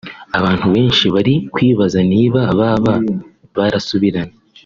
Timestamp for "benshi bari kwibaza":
0.73-1.99